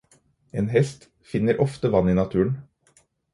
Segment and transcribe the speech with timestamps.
[0.61, 2.57] En hest finner ofte vann i naturen